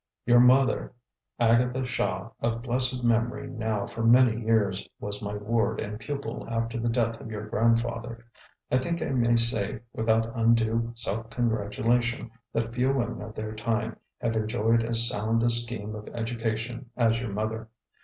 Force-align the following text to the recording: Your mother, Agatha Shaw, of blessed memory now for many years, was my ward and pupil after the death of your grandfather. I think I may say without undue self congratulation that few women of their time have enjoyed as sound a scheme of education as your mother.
Your 0.25 0.39
mother, 0.39 0.93
Agatha 1.39 1.85
Shaw, 1.85 2.31
of 2.39 2.63
blessed 2.63 3.03
memory 3.03 3.45
now 3.45 3.85
for 3.85 4.01
many 4.03 4.41
years, 4.43 4.89
was 4.99 5.21
my 5.21 5.35
ward 5.35 5.79
and 5.79 5.99
pupil 5.99 6.47
after 6.49 6.79
the 6.79 6.89
death 6.89 7.21
of 7.21 7.29
your 7.29 7.45
grandfather. 7.45 8.25
I 8.71 8.79
think 8.79 8.99
I 8.99 9.09
may 9.11 9.35
say 9.35 9.81
without 9.93 10.35
undue 10.35 10.91
self 10.95 11.29
congratulation 11.29 12.31
that 12.51 12.73
few 12.73 12.91
women 12.91 13.21
of 13.21 13.35
their 13.35 13.53
time 13.53 13.95
have 14.19 14.35
enjoyed 14.35 14.81
as 14.83 15.07
sound 15.07 15.43
a 15.43 15.51
scheme 15.51 15.93
of 15.93 16.07
education 16.15 16.89
as 16.97 17.19
your 17.19 17.29
mother. 17.29 17.69